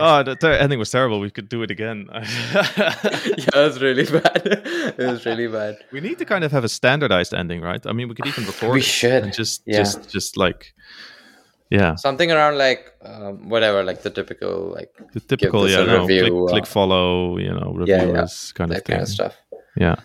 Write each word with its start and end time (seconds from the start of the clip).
Oh, 0.00 0.22
the 0.22 0.36
ter- 0.36 0.52
ending 0.52 0.78
was 0.78 0.90
terrible. 0.92 1.18
We 1.18 1.30
could 1.30 1.48
do 1.48 1.62
it 1.62 1.70
again. 1.72 2.06
yeah, 2.12 2.22
it 2.94 3.54
was 3.54 3.80
really 3.82 4.04
bad. 4.04 4.42
it 4.44 4.96
was 4.98 5.26
really 5.26 5.48
bad. 5.48 5.78
we 5.90 6.00
need 6.00 6.18
to 6.18 6.24
kind 6.24 6.44
of 6.44 6.52
have 6.52 6.62
a 6.62 6.68
standardized 6.68 7.34
ending, 7.34 7.60
right? 7.62 7.84
I 7.84 7.92
mean, 7.92 8.08
we 8.08 8.14
could 8.14 8.26
even 8.26 8.44
record. 8.46 8.72
We 8.72 8.80
should, 8.80 9.24
and 9.24 9.32
just, 9.32 9.62
yeah. 9.66 9.78
just, 9.78 10.08
just 10.08 10.36
like, 10.36 10.72
yeah, 11.70 11.96
Something 11.96 12.30
around 12.32 12.56
like 12.58 12.94
um, 13.02 13.48
whatever, 13.50 13.82
like 13.84 14.02
the 14.02 14.08
typical 14.10 14.72
like 14.74 14.90
the 15.12 15.20
typical, 15.20 15.68
yeah, 15.68 15.84
no, 15.84 16.00
review, 16.06 16.30
click, 16.30 16.48
click 16.50 16.62
uh, 16.62 16.66
follow, 16.66 17.36
you 17.36 17.52
know, 17.52 17.76
yeah, 17.84 17.96
yeah, 17.96 18.02
reviewers 18.04 18.52
kind 18.52 18.70
of 18.70 18.76
thing. 18.84 18.94
kind 18.94 19.02
of 19.02 19.08
stuff. 19.08 19.36
Yeah, 19.76 19.96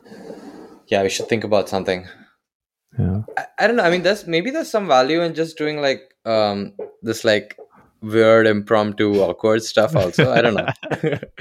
Yeah, 0.87 1.03
we 1.03 1.09
should 1.09 1.29
think 1.29 1.43
about 1.45 1.69
something. 1.69 2.05
yeah. 2.99 3.21
I, 3.37 3.45
I 3.59 3.67
don't 3.67 3.77
know. 3.77 3.83
I 3.83 3.91
mean, 3.91 4.01
there's 4.03 4.27
maybe 4.27 4.49
there's 4.51 4.69
some 4.69 4.87
value 4.87 5.21
in 5.21 5.35
just 5.35 5.57
doing 5.57 5.79
like 5.81 6.01
um 6.25 6.73
this 7.01 7.23
like 7.23 7.57
weird 8.03 8.45
impromptu 8.47 9.21
awkward 9.21 9.63
stuff. 9.63 9.95
Also, 9.95 10.31
I 10.31 10.41
don't 10.41 10.53
know. 10.55 10.67
it 10.91 11.31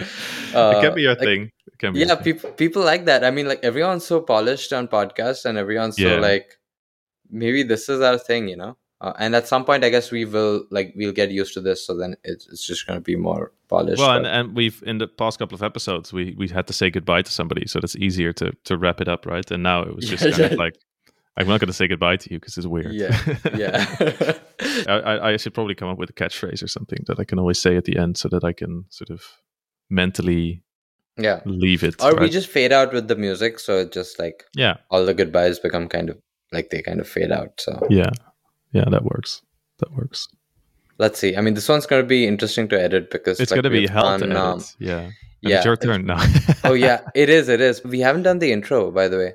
can 0.55 0.95
be 0.95 1.03
your 1.03 1.13
Uh, 1.13 1.17
like, 1.19 1.27
thing. 1.27 1.51
It 1.67 1.79
can 1.79 1.93
be 1.93 2.01
Yeah, 2.01 2.15
people 2.17 2.51
people 2.53 2.83
like 2.83 3.05
that. 3.07 3.25
I 3.25 3.31
mean, 3.31 3.47
like 3.49 3.63
everyone's 3.65 4.07
so 4.07 4.21
polished 4.21 4.73
on 4.73 4.89
podcasts, 4.89 5.45
and 5.45 5.59
everyone's 5.59 5.99
Yeah. 5.99 6.17
so 6.17 6.21
like 6.21 6.59
maybe 7.31 7.63
this 7.63 7.89
is 7.89 8.01
our 8.01 8.19
thing, 8.19 8.49
you 8.49 8.57
know. 8.57 8.77
Uh, 9.01 9.13
and 9.19 9.35
at 9.35 9.49
some 9.49 9.65
point, 9.65 9.83
I 9.83 9.91
guess 9.91 10.13
we 10.13 10.25
will 10.25 10.65
like 10.71 10.93
we'll 10.97 11.13
get 11.13 11.31
used 11.33 11.55
to 11.55 11.61
this. 11.61 11.85
So 11.85 11.97
then 11.97 12.15
it's, 12.23 12.47
it's 12.49 12.65
just 12.65 12.87
going 12.87 12.99
to 13.01 13.03
be 13.03 13.17
more 13.17 13.51
polished. 13.69 13.99
Well, 13.99 14.17
and, 14.17 14.27
and 14.27 14.55
we've 14.57 14.81
in 14.87 14.99
the 14.99 15.09
past 15.09 15.41
couple 15.41 15.57
of 15.57 15.63
episodes 15.63 16.13
we 16.13 16.35
we 16.39 16.47
had 16.49 16.67
to 16.69 16.73
say 16.73 16.89
goodbye 16.91 17.23
to 17.23 17.33
somebody, 17.33 17.67
so 17.67 17.81
that's 17.81 17.97
easier 17.97 18.33
to 18.35 18.53
to 18.65 18.77
wrap 18.77 19.01
it 19.01 19.09
up, 19.09 19.27
right? 19.27 19.51
And 19.51 19.63
now 19.65 19.83
it 19.83 19.95
was 19.97 20.09
just 20.13 20.23
Yeah, 20.25 20.31
kind 20.31 20.45
of 20.45 20.53
yeah. 20.53 20.57
like, 20.59 20.77
I'm 21.37 21.47
not 21.47 21.61
going 21.61 21.69
to 21.69 21.73
say 21.73 21.89
goodbye 21.89 22.17
to 22.17 22.31
you 22.31 22.39
because 22.39 22.59
it's 22.59 22.67
weird. 22.67 22.93
yeah, 22.93 23.19
yeah. 23.57 24.35
I, 24.89 25.33
I- 25.33 25.37
should 25.39 25.55
probably 25.55 25.75
come 25.75 25.89
up 25.89 25.99
with 25.99 26.11
a 26.11 26.13
catchphrase 26.13 26.63
or 26.63 26.69
something 26.69 26.99
that 27.07 27.19
I 27.19 27.25
can 27.25 27.39
always 27.39 27.59
say 27.61 27.77
at 27.77 27.85
the 27.85 27.97
end, 27.97 28.19
so 28.19 28.29
that 28.29 28.45
I 28.45 28.53
can 28.53 28.85
sort 28.91 29.11
of 29.11 29.23
mentally 29.89 30.63
yeah. 31.17 31.41
leave 31.47 31.83
it. 31.85 32.03
Or 32.03 32.15
we 32.17 32.29
just 32.29 32.49
fade 32.49 32.73
out 32.73 32.93
with 32.93 33.09
the 33.09 33.17
music, 33.17 33.59
so 33.59 33.79
it 33.79 33.93
just 33.93 34.19
like 34.19 34.45
yeah, 34.55 34.77
all 34.91 35.07
the 35.07 35.15
goodbyes 35.15 35.59
become 35.59 35.89
kind 35.89 36.11
of 36.11 36.19
like 36.53 36.69
they 36.71 36.83
kind 36.83 37.01
of 37.01 37.09
fade 37.09 37.33
out. 37.33 37.61
So 37.61 37.87
yeah, 37.89 38.11
yeah. 38.73 38.85
That 38.91 39.05
works. 39.05 39.43
That 39.79 39.93
works. 39.93 40.29
let's 40.99 41.19
see. 41.19 41.37
I 41.37 41.41
mean, 41.41 41.55
this 41.55 41.69
one's 41.69 41.87
going 41.87 42.03
to 42.03 42.07
be 42.07 42.27
interesting 42.27 42.69
to 42.69 42.81
edit 42.81 43.11
because 43.11 43.41
It's 43.41 43.51
like, 43.51 43.63
going 43.63 43.73
to 43.73 43.81
be 43.81 43.87
hell 43.89 44.19
to 44.19 44.25
edit. 44.25 44.37
um, 44.37 44.63
yeah. 44.79 44.99
And 44.99 45.15
yeah. 45.51 45.57
It's 45.57 45.65
your 45.65 45.77
turn 45.77 46.07
now. 46.07 46.23
oh 46.63 46.75
yeah, 46.75 47.01
it 47.15 47.29
is. 47.29 47.49
It 47.49 47.61
is. 47.61 47.83
We 47.83 48.01
haven't 48.01 48.23
done 48.23 48.39
the 48.39 48.53
intro, 48.53 48.91
by 48.93 49.09
the 49.09 49.17
way. 49.17 49.35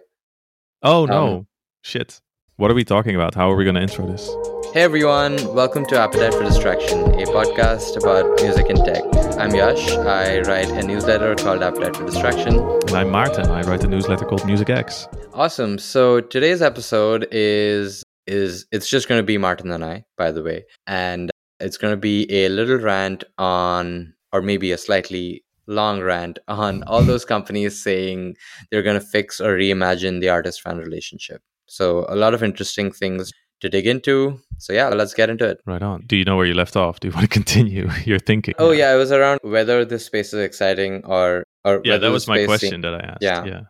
oh 0.83 1.05
no. 1.05 1.47
Shit. 1.87 2.19
What 2.57 2.69
are 2.69 2.73
we 2.73 2.83
talking 2.83 3.15
about? 3.15 3.33
How 3.33 3.49
are 3.49 3.55
we 3.55 3.63
going 3.63 3.75
to 3.75 3.81
intro 3.81 4.05
this? 4.05 4.29
Hey 4.73 4.81
everyone, 4.81 5.35
welcome 5.55 5.85
to 5.85 5.97
Appetite 5.97 6.33
for 6.33 6.43
Distraction, 6.43 6.99
a 6.99 7.25
podcast 7.27 7.95
about 7.95 8.25
music 8.41 8.67
and 8.67 8.83
tech. 8.83 9.03
I'm 9.39 9.55
Yash. 9.55 9.91
I 9.91 10.41
write 10.41 10.69
a 10.69 10.85
newsletter 10.85 11.33
called 11.35 11.63
Appetite 11.63 11.95
for 11.95 12.05
Distraction. 12.05 12.59
And 12.59 12.91
I'm 12.91 13.07
Maarten. 13.07 13.47
I 13.47 13.61
write 13.61 13.85
a 13.85 13.87
newsletter 13.87 14.25
called 14.25 14.45
Music 14.45 14.69
X. 14.69 15.07
Awesome. 15.33 15.77
So 15.77 16.19
today's 16.19 16.61
episode 16.61 17.25
is 17.31 18.03
is 18.25 18.65
it's 18.73 18.89
just 18.89 19.07
going 19.07 19.19
to 19.19 19.25
be 19.25 19.37
Maarten 19.37 19.73
and 19.73 19.85
I, 19.85 20.03
by 20.17 20.33
the 20.33 20.43
way, 20.43 20.65
and 20.87 21.31
it's 21.61 21.77
going 21.77 21.93
to 21.93 21.97
be 22.11 22.29
a 22.29 22.49
little 22.49 22.79
rant 22.79 23.23
on, 23.37 24.13
or 24.33 24.41
maybe 24.41 24.73
a 24.73 24.77
slightly 24.77 25.45
long 25.67 26.01
rant 26.01 26.37
on 26.49 26.83
all 26.83 27.01
those 27.01 27.23
companies 27.23 27.81
saying 27.81 28.35
they're 28.71 28.83
going 28.83 28.99
to 28.99 29.05
fix 29.05 29.39
or 29.39 29.57
reimagine 29.57 30.19
the 30.19 30.27
artist 30.27 30.61
fan 30.61 30.79
relationship. 30.79 31.41
So 31.67 32.05
a 32.09 32.15
lot 32.15 32.33
of 32.33 32.43
interesting 32.43 32.91
things 32.91 33.31
to 33.61 33.69
dig 33.69 33.87
into. 33.87 34.39
So 34.57 34.73
yeah, 34.73 34.89
let's 34.89 35.13
get 35.13 35.29
into 35.29 35.47
it. 35.47 35.59
Right 35.65 35.81
on. 35.81 36.03
Do 36.05 36.15
you 36.15 36.23
know 36.23 36.35
where 36.35 36.45
you 36.45 36.53
left 36.53 36.75
off? 36.75 36.99
Do 36.99 37.07
you 37.07 37.13
want 37.13 37.23
to 37.23 37.27
continue 37.39 37.89
your 38.05 38.19
thinking? 38.19 38.55
Oh 38.59 38.71
yeah, 38.71 38.93
it 38.93 38.97
was 38.97 39.11
around 39.11 39.39
whether 39.43 39.85
this 39.85 40.05
space 40.05 40.33
is 40.33 40.41
exciting 40.41 41.03
or 41.05 41.43
or 41.63 41.81
Yeah, 41.83 41.97
that 41.97 42.11
was 42.11 42.27
my 42.27 42.45
question 42.45 42.69
seem- 42.69 42.81
that 42.81 42.93
I 42.93 42.99
asked. 42.99 43.21
Yeah. 43.21 43.45
Yeah. 43.45 43.61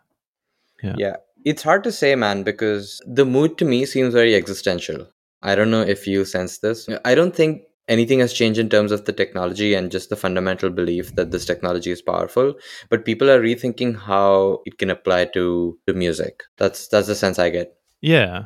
Yeah. 0.84 0.96
Yeah, 0.98 1.16
it's 1.44 1.64
hard 1.64 1.84
to 1.86 1.92
say, 1.92 2.14
man, 2.16 2.44
because 2.44 3.02
the 3.08 3.26
mood 3.26 3.58
to 3.58 3.66
me 3.66 3.86
seems 3.86 4.14
very 4.14 4.36
existential. 4.36 5.08
I 5.42 5.56
don't 5.56 5.72
know 5.72 5.82
if 5.82 6.06
you 6.06 6.26
sense 6.26 6.60
this. 6.60 6.88
I 7.06 7.16
don't 7.16 7.36
think 7.36 7.62
anything 7.88 8.20
has 8.20 8.34
changed 8.34 8.60
in 8.60 8.70
terms 8.70 8.92
of 8.92 9.06
the 9.06 9.14
technology 9.14 9.74
and 9.74 9.92
just 9.92 10.10
the 10.10 10.16
fundamental 10.16 10.70
belief 10.70 11.16
that 11.16 11.32
this 11.32 11.46
technology 11.46 11.90
is 11.90 12.02
powerful, 12.02 12.54
but 12.90 13.06
people 13.06 13.30
are 13.30 13.42
rethinking 13.42 13.98
how 13.98 14.60
it 14.66 14.78
can 14.78 14.90
apply 14.90 15.26
to 15.26 15.80
to 15.88 15.94
music. 15.94 16.44
That's 16.58 16.88
that's 16.90 17.08
the 17.08 17.16
sense 17.16 17.40
I 17.40 17.50
get. 17.50 17.77
Yeah. 18.02 18.46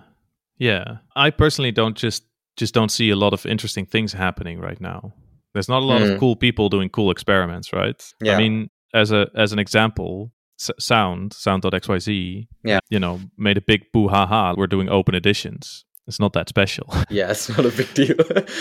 Yeah. 0.57 0.97
I 1.15 1.29
personally 1.31 1.71
don't 1.71 1.97
just 1.97 2.23
just 2.57 2.73
don't 2.73 2.91
see 2.91 3.09
a 3.09 3.15
lot 3.15 3.33
of 3.33 3.45
interesting 3.45 3.85
things 3.85 4.13
happening 4.13 4.59
right 4.59 4.79
now. 4.81 5.13
There's 5.53 5.69
not 5.69 5.81
a 5.81 5.85
lot 5.85 6.01
Mm. 6.01 6.13
of 6.13 6.19
cool 6.19 6.35
people 6.35 6.69
doing 6.69 6.89
cool 6.89 7.11
experiments, 7.11 7.71
right? 7.73 8.01
Yeah. 8.21 8.35
I 8.35 8.37
mean, 8.37 8.69
as 8.93 9.11
a 9.11 9.27
as 9.35 9.53
an 9.53 9.59
example, 9.59 10.31
S- 10.59 10.71
Sound, 10.79 11.33
Sound.xyz, 11.33 12.47
Yeah. 12.63 12.79
you 12.89 12.99
know, 12.99 13.19
made 13.37 13.57
a 13.57 13.61
big 13.61 13.81
boo 13.93 14.07
ha 14.09 14.25
ha. 14.27 14.53
We're 14.57 14.67
doing 14.67 14.89
open 14.89 15.15
editions. 15.15 15.85
It's 16.07 16.19
not 16.19 16.33
that 16.33 16.49
special. 16.49 16.87
Yeah, 17.09 17.31
it's 17.31 17.49
not 17.49 17.65
a 17.65 17.71
big 17.71 17.93
deal. 17.93 18.15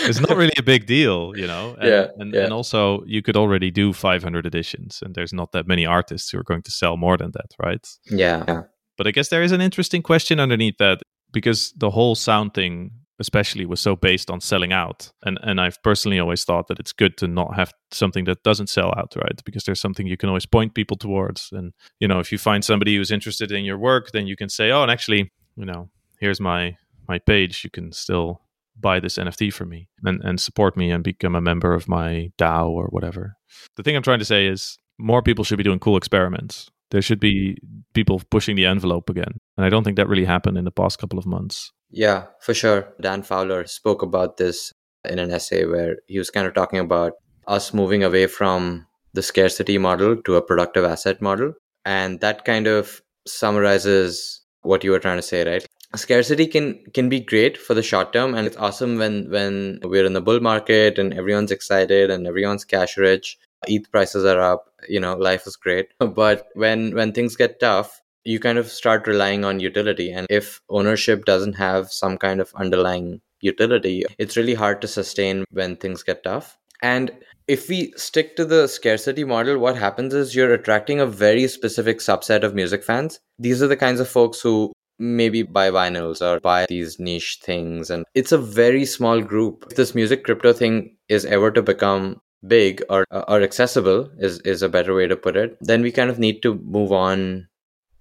it's 0.07 0.19
not 0.21 0.37
really 0.37 0.53
a 0.57 0.63
big 0.63 0.85
deal, 0.85 1.33
you 1.35 1.47
know. 1.47 1.75
And, 1.81 1.89
Yeah, 1.89 2.07
and, 2.17 2.33
yeah. 2.33 2.43
and 2.45 2.53
also, 2.53 3.03
you 3.05 3.21
could 3.21 3.35
already 3.37 3.71
do 3.71 3.93
500 3.93 4.45
editions, 4.45 4.99
and 5.03 5.15
there's 5.15 5.33
not 5.33 5.51
that 5.51 5.67
many 5.67 5.85
artists 5.85 6.31
who 6.31 6.39
are 6.39 6.43
going 6.43 6.61
to 6.63 6.71
sell 6.71 6.97
more 6.97 7.17
than 7.17 7.31
that, 7.31 7.51
right? 7.63 7.87
yeah. 8.09 8.63
But 9.01 9.07
I 9.07 9.11
guess 9.13 9.29
there 9.29 9.41
is 9.41 9.51
an 9.51 9.61
interesting 9.61 10.03
question 10.03 10.39
underneath 10.39 10.77
that 10.77 11.01
because 11.33 11.73
the 11.75 11.89
whole 11.89 12.13
sound 12.13 12.53
thing, 12.53 12.91
especially, 13.19 13.65
was 13.65 13.79
so 13.79 13.95
based 13.95 14.29
on 14.29 14.41
selling 14.41 14.71
out. 14.71 15.11
And 15.23 15.39
and 15.41 15.59
I've 15.59 15.81
personally 15.81 16.19
always 16.19 16.43
thought 16.43 16.67
that 16.67 16.79
it's 16.79 16.93
good 16.93 17.17
to 17.17 17.27
not 17.27 17.55
have 17.55 17.73
something 17.89 18.25
that 18.25 18.43
doesn't 18.43 18.69
sell 18.69 18.93
out, 18.95 19.15
right? 19.15 19.43
Because 19.43 19.63
there's 19.63 19.81
something 19.81 20.05
you 20.05 20.17
can 20.17 20.29
always 20.29 20.45
point 20.45 20.75
people 20.75 20.97
towards. 20.97 21.49
And 21.51 21.73
you 21.99 22.07
know, 22.07 22.19
if 22.19 22.31
you 22.31 22.37
find 22.37 22.63
somebody 22.63 22.95
who's 22.95 23.09
interested 23.09 23.51
in 23.51 23.65
your 23.65 23.79
work, 23.79 24.11
then 24.11 24.27
you 24.27 24.35
can 24.35 24.49
say, 24.49 24.69
oh, 24.69 24.83
and 24.83 24.91
actually, 24.91 25.31
you 25.55 25.65
know, 25.65 25.89
here's 26.19 26.39
my 26.39 26.77
my 27.07 27.17
page. 27.17 27.63
You 27.63 27.71
can 27.71 27.91
still 27.91 28.43
buy 28.79 28.99
this 28.99 29.17
NFT 29.17 29.51
for 29.51 29.65
me 29.65 29.89
and, 30.03 30.21
and 30.23 30.39
support 30.39 30.77
me 30.77 30.91
and 30.91 31.03
become 31.03 31.33
a 31.33 31.41
member 31.41 31.73
of 31.73 31.87
my 31.87 32.29
DAO 32.37 32.69
or 32.69 32.85
whatever. 32.91 33.37
The 33.77 33.81
thing 33.81 33.95
I'm 33.95 34.03
trying 34.03 34.19
to 34.19 34.25
say 34.25 34.45
is 34.45 34.77
more 34.99 35.23
people 35.23 35.43
should 35.43 35.57
be 35.57 35.63
doing 35.63 35.79
cool 35.79 35.97
experiments. 35.97 36.69
There 36.91 37.01
should 37.01 37.19
be 37.19 37.57
people 37.93 38.21
pushing 38.29 38.55
the 38.55 38.65
envelope 38.65 39.09
again. 39.09 39.39
And 39.57 39.65
I 39.65 39.69
don't 39.69 39.83
think 39.83 39.97
that 39.97 40.07
really 40.07 40.25
happened 40.25 40.57
in 40.57 40.65
the 40.65 40.71
past 40.71 40.99
couple 40.99 41.19
of 41.19 41.25
months. 41.25 41.71
Yeah, 41.89 42.25
for 42.39 42.53
sure. 42.53 42.93
Dan 43.01 43.23
Fowler 43.23 43.65
spoke 43.67 44.01
about 44.01 44.37
this 44.37 44.71
in 45.03 45.19
an 45.19 45.31
essay 45.31 45.65
where 45.65 45.97
he 46.07 46.17
was 46.17 46.29
kind 46.29 46.47
of 46.47 46.53
talking 46.53 46.79
about 46.79 47.13
us 47.47 47.73
moving 47.73 48.03
away 48.03 48.27
from 48.27 48.87
the 49.13 49.21
scarcity 49.21 49.77
model 49.77 50.15
to 50.23 50.35
a 50.35 50.41
productive 50.41 50.85
asset 50.85 51.21
model. 51.21 51.53
And 51.85 52.19
that 52.21 52.45
kind 52.45 52.67
of 52.67 53.01
summarizes 53.27 54.41
what 54.61 54.83
you 54.83 54.91
were 54.91 54.99
trying 54.99 55.17
to 55.17 55.23
say, 55.23 55.43
right? 55.43 55.65
Scarcity 55.95 56.47
can 56.47 56.81
can 56.93 57.09
be 57.09 57.19
great 57.19 57.57
for 57.57 57.73
the 57.73 57.83
short 57.83 58.13
term 58.13 58.33
and 58.33 58.47
it's 58.47 58.55
awesome 58.55 58.97
when 58.97 59.29
when 59.29 59.79
we're 59.83 60.05
in 60.05 60.13
the 60.13 60.21
bull 60.21 60.39
market 60.39 60.97
and 60.97 61.13
everyone's 61.13 61.51
excited 61.51 62.09
and 62.09 62.25
everyone's 62.25 62.63
cash 62.63 62.95
rich. 62.95 63.37
ETH 63.67 63.91
prices 63.91 64.25
are 64.25 64.39
up, 64.39 64.65
you 64.87 64.99
know, 64.99 65.15
life 65.15 65.47
is 65.47 65.55
great. 65.55 65.89
But 65.99 66.47
when 66.53 66.95
when 66.95 67.11
things 67.11 67.35
get 67.35 67.59
tough, 67.59 68.01
you 68.23 68.39
kind 68.39 68.57
of 68.57 68.67
start 68.67 69.07
relying 69.07 69.45
on 69.45 69.59
utility. 69.59 70.11
And 70.11 70.27
if 70.29 70.61
ownership 70.69 71.25
doesn't 71.25 71.53
have 71.53 71.91
some 71.91 72.17
kind 72.17 72.39
of 72.41 72.53
underlying 72.55 73.21
utility 73.41 74.05
it's 74.17 74.37
really 74.37 74.53
hard 74.53 74.81
to 74.81 74.87
sustain 74.87 75.45
when 75.51 75.75
things 75.75 76.03
get 76.03 76.23
tough. 76.23 76.57
And 76.83 77.11
if 77.47 77.69
we 77.69 77.93
stick 77.95 78.35
to 78.35 78.45
the 78.45 78.67
scarcity 78.67 79.23
model 79.23 79.59
what 79.59 79.77
happens 79.77 80.13
is 80.13 80.35
you're 80.35 80.53
attracting 80.53 80.99
a 80.99 81.05
very 81.05 81.47
specific 81.47 81.99
subset 81.99 82.43
of 82.43 82.55
music 82.55 82.83
fans. 82.83 83.19
These 83.37 83.61
are 83.61 83.67
the 83.67 83.77
kinds 83.77 83.99
of 83.99 84.07
folks 84.09 84.41
who 84.41 84.71
maybe 84.97 85.43
buy 85.43 85.69
vinyls 85.71 86.21
or 86.21 86.39
buy 86.39 86.65
these 86.69 86.99
niche 86.99 87.39
things. 87.43 87.89
And 87.89 88.05
it's 88.13 88.31
a 88.31 88.37
very 88.37 88.85
small 88.85 89.21
group. 89.21 89.65
If 89.69 89.77
this 89.77 89.95
music 89.95 90.23
crypto 90.23 90.53
thing 90.53 90.95
is 91.09 91.25
ever 91.25 91.51
to 91.51 91.61
become 91.61 92.21
big 92.47 92.81
or 92.89 93.05
uh, 93.11 93.23
or 93.27 93.41
accessible 93.41 94.09
is 94.17 94.39
is 94.39 94.61
a 94.61 94.69
better 94.69 94.95
way 94.95 95.07
to 95.07 95.15
put 95.15 95.35
it 95.35 95.57
then 95.61 95.81
we 95.81 95.91
kind 95.91 96.09
of 96.09 96.19
need 96.19 96.41
to 96.41 96.55
move 96.55 96.91
on 96.91 97.47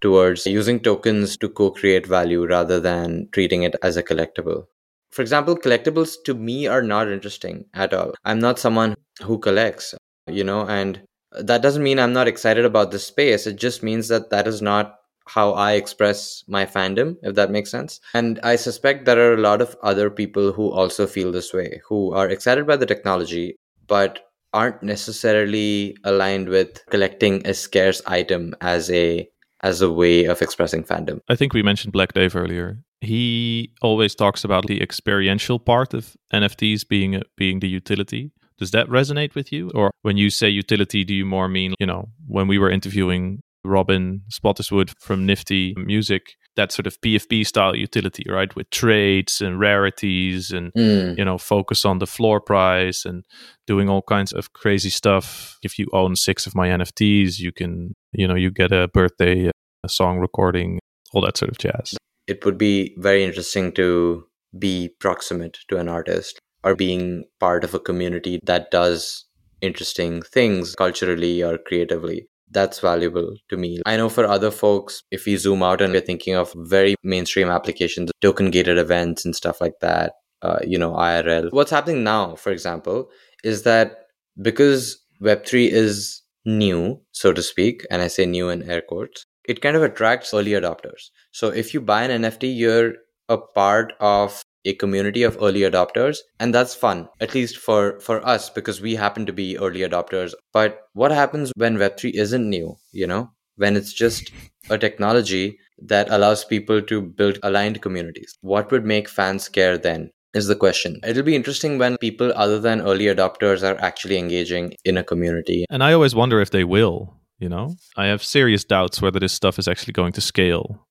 towards 0.00 0.46
using 0.46 0.80
tokens 0.80 1.36
to 1.36 1.48
co-create 1.48 2.06
value 2.06 2.46
rather 2.46 2.80
than 2.80 3.28
treating 3.32 3.62
it 3.62 3.76
as 3.82 3.96
a 3.96 4.02
collectible. 4.02 4.66
For 5.10 5.22
example, 5.22 5.56
collectibles 5.56 6.16
to 6.24 6.34
me 6.34 6.66
are 6.66 6.82
not 6.82 7.08
interesting 7.08 7.66
at 7.74 7.92
all. 7.92 8.14
I'm 8.24 8.38
not 8.38 8.58
someone 8.58 8.94
who 9.22 9.38
collects, 9.38 9.94
you 10.26 10.44
know, 10.44 10.66
and 10.66 11.02
that 11.32 11.62
doesn't 11.62 11.82
mean 11.82 11.98
I'm 11.98 12.12
not 12.12 12.28
excited 12.28 12.64
about 12.64 12.90
this 12.90 13.06
space. 13.06 13.46
It 13.46 13.56
just 13.56 13.82
means 13.82 14.08
that 14.08 14.30
that 14.30 14.46
is 14.46 14.62
not 14.62 14.96
how 15.26 15.52
I 15.52 15.72
express 15.72 16.42
my 16.48 16.64
fandom, 16.64 17.16
if 17.22 17.34
that 17.34 17.50
makes 17.50 17.70
sense. 17.70 18.00
And 18.14 18.40
I 18.42 18.56
suspect 18.56 19.04
there 19.04 19.30
are 19.30 19.34
a 19.34 19.40
lot 19.40 19.60
of 19.60 19.76
other 19.82 20.10
people 20.10 20.52
who 20.52 20.70
also 20.70 21.06
feel 21.06 21.30
this 21.30 21.52
way, 21.52 21.80
who 21.86 22.12
are 22.12 22.28
excited 22.28 22.66
by 22.66 22.76
the 22.76 22.86
technology, 22.86 23.56
but 23.86 24.29
aren't 24.52 24.82
necessarily 24.82 25.96
aligned 26.04 26.48
with 26.48 26.84
collecting 26.90 27.46
a 27.46 27.54
scarce 27.54 28.02
item 28.06 28.54
as 28.60 28.90
a 28.90 29.28
as 29.62 29.82
a 29.82 29.90
way 29.90 30.24
of 30.24 30.40
expressing 30.40 30.82
fandom. 30.82 31.20
I 31.28 31.36
think 31.36 31.52
we 31.52 31.62
mentioned 31.62 31.92
Black 31.92 32.14
Dave 32.14 32.34
earlier. 32.34 32.78
He 33.02 33.72
always 33.82 34.14
talks 34.14 34.42
about 34.44 34.66
the 34.66 34.82
experiential 34.82 35.58
part 35.58 35.94
of 35.94 36.16
NFTs 36.32 36.88
being 36.88 37.22
being 37.36 37.60
the 37.60 37.68
utility. 37.68 38.32
Does 38.58 38.72
that 38.72 38.88
resonate 38.88 39.34
with 39.34 39.52
you? 39.52 39.70
Or 39.74 39.90
when 40.02 40.18
you 40.18 40.28
say 40.28 40.48
utility, 40.48 41.02
do 41.04 41.14
you 41.14 41.24
more 41.24 41.48
mean, 41.48 41.74
you 41.78 41.86
know, 41.86 42.10
when 42.26 42.46
we 42.46 42.58
were 42.58 42.70
interviewing 42.70 43.40
Robin 43.64 44.22
Spottiswoode 44.30 44.94
from 44.98 45.26
Nifty 45.26 45.74
Music, 45.76 46.34
that 46.56 46.72
sort 46.72 46.86
of 46.86 47.00
PFP 47.00 47.46
style 47.46 47.76
utility, 47.76 48.24
right? 48.28 48.54
With 48.56 48.70
trades 48.70 49.40
and 49.40 49.60
rarities 49.60 50.50
and, 50.50 50.72
Mm. 50.76 51.18
you 51.18 51.24
know, 51.24 51.38
focus 51.38 51.84
on 51.84 51.98
the 51.98 52.06
floor 52.06 52.40
price 52.40 53.04
and 53.04 53.24
doing 53.66 53.88
all 53.88 54.02
kinds 54.02 54.32
of 54.32 54.52
crazy 54.52 54.90
stuff. 54.90 55.58
If 55.62 55.78
you 55.78 55.86
own 55.92 56.16
six 56.16 56.46
of 56.46 56.54
my 56.54 56.68
NFTs, 56.68 57.38
you 57.38 57.52
can, 57.52 57.94
you 58.12 58.26
know, 58.26 58.34
you 58.34 58.50
get 58.50 58.72
a 58.72 58.88
birthday 58.88 59.50
a 59.82 59.88
song 59.88 60.18
recording, 60.18 60.78
all 61.12 61.22
that 61.22 61.36
sort 61.38 61.50
of 61.50 61.58
jazz. 61.58 61.96
It 62.26 62.44
would 62.44 62.58
be 62.58 62.94
very 62.98 63.24
interesting 63.24 63.72
to 63.72 64.24
be 64.58 64.90
proximate 64.98 65.58
to 65.68 65.78
an 65.78 65.88
artist 65.88 66.38
or 66.62 66.74
being 66.74 67.24
part 67.38 67.64
of 67.64 67.72
a 67.74 67.80
community 67.80 68.38
that 68.44 68.70
does 68.70 69.24
interesting 69.60 70.22
things 70.22 70.74
culturally 70.74 71.42
or 71.42 71.58
creatively. 71.58 72.26
That's 72.50 72.80
valuable 72.80 73.34
to 73.48 73.56
me. 73.56 73.80
I 73.86 73.96
know 73.96 74.08
for 74.08 74.24
other 74.24 74.50
folks, 74.50 75.02
if 75.10 75.26
we 75.26 75.36
zoom 75.36 75.62
out 75.62 75.80
and 75.80 75.92
we're 75.92 76.00
thinking 76.00 76.34
of 76.34 76.52
very 76.56 76.96
mainstream 77.02 77.48
applications, 77.48 78.10
token 78.20 78.50
gated 78.50 78.78
events 78.78 79.24
and 79.24 79.36
stuff 79.36 79.60
like 79.60 79.78
that, 79.80 80.14
uh, 80.42 80.58
you 80.66 80.78
know, 80.78 80.92
IRL. 80.92 81.52
What's 81.52 81.70
happening 81.70 82.02
now, 82.02 82.34
for 82.34 82.50
example, 82.50 83.08
is 83.44 83.62
that 83.62 84.06
because 84.40 85.00
Web3 85.22 85.68
is 85.68 86.22
new, 86.44 87.00
so 87.12 87.32
to 87.32 87.42
speak, 87.42 87.86
and 87.90 88.02
I 88.02 88.08
say 88.08 88.26
new 88.26 88.48
in 88.48 88.68
air 88.68 88.82
quotes, 88.82 89.24
it 89.46 89.60
kind 89.60 89.76
of 89.76 89.82
attracts 89.82 90.32
early 90.34 90.52
adopters. 90.52 91.10
So 91.32 91.48
if 91.48 91.74
you 91.74 91.80
buy 91.80 92.02
an 92.04 92.22
NFT, 92.22 92.56
you're 92.56 92.94
a 93.28 93.38
part 93.38 93.92
of 94.00 94.42
a 94.64 94.74
community 94.74 95.22
of 95.22 95.38
early 95.40 95.60
adopters 95.60 96.18
and 96.38 96.54
that's 96.54 96.74
fun 96.74 97.08
at 97.20 97.34
least 97.34 97.56
for 97.56 97.98
for 98.00 98.24
us 98.26 98.50
because 98.50 98.80
we 98.80 98.94
happen 98.94 99.26
to 99.26 99.32
be 99.32 99.58
early 99.58 99.80
adopters. 99.80 100.34
But 100.52 100.80
what 100.92 101.10
happens 101.10 101.52
when 101.56 101.78
web3 101.78 102.12
isn't 102.14 102.48
new 102.48 102.76
you 102.92 103.06
know? 103.06 103.30
When 103.56 103.76
it's 103.76 103.92
just 103.92 104.32
a 104.70 104.78
technology 104.78 105.58
that 105.82 106.10
allows 106.10 106.44
people 106.44 106.82
to 106.82 107.00
build 107.00 107.38
aligned 107.42 107.80
communities. 107.82 108.36
What 108.40 108.70
would 108.70 108.84
make 108.84 109.08
fans 109.08 109.48
care 109.48 109.78
then 109.78 110.10
is 110.34 110.46
the 110.46 110.56
question. 110.56 111.00
It'll 111.04 111.22
be 111.22 111.34
interesting 111.34 111.78
when 111.78 111.96
people 111.98 112.32
other 112.36 112.60
than 112.60 112.82
early 112.82 113.06
adopters 113.06 113.62
are 113.62 113.80
actually 113.80 114.18
engaging 114.18 114.74
in 114.84 114.96
a 114.96 115.04
community. 115.04 115.64
And 115.70 115.82
I 115.82 115.92
always 115.92 116.14
wonder 116.14 116.40
if 116.40 116.50
they 116.50 116.64
will, 116.64 117.14
you 117.38 117.48
know? 117.48 117.74
I 117.96 118.06
have 118.06 118.22
serious 118.22 118.64
doubts 118.64 119.02
whether 119.02 119.18
this 119.18 119.32
stuff 119.32 119.58
is 119.58 119.66
actually 119.66 119.92
going 119.92 120.12
to 120.12 120.20
scale 120.20 120.86